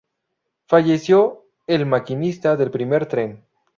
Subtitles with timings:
[0.65, 3.45] Falleció el maquinista del primer tren.